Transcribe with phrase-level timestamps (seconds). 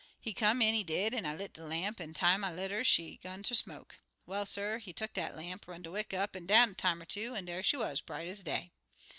[0.19, 2.83] He come in, he did, an' I lit de lamp, an' time I lit 'er
[2.83, 3.99] she 'gun ter smoke.
[4.25, 7.05] Well, suh, he tuck dat lamp, run de wick up an' down a time er
[7.05, 8.71] two, an' dar she wuz, bright ez day.